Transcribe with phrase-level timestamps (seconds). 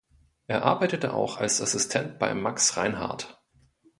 [0.47, 3.39] Er arbeitete auch als Assistent bei Max Reinhardt.